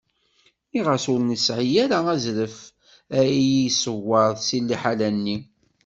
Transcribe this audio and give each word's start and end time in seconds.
Nniɣ-as 0.67 1.05
ur 1.13 1.21
yesɛi 1.31 1.67
ara 1.83 1.99
azref 2.13 2.57
ad 3.17 3.27
iyi-iṣewwer 3.39 4.31
s 4.47 4.49
liḥala-nni. 4.67 5.37